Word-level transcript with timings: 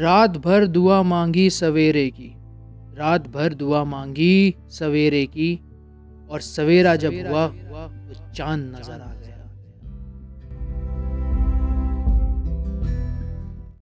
रात 0.00 0.36
भर 0.36 0.66
दुआ 0.66 1.02
मांगी 1.02 1.50
सवेरे 1.50 2.10
की। 2.10 2.32
रात 2.98 3.28
भर 3.28 3.54
दुआ 3.54 3.84
मांगी 3.84 4.54
सवेरे 4.68 5.26
की। 5.26 5.60
और 6.30 6.40
सवेरा 6.40 6.96
जब 6.96 7.12
हुआ 7.12 7.46
तो 7.48 8.32
चाँद 8.34 8.76
नज़र 8.76 9.00
आ 9.00 9.12
गया। 9.14 9.31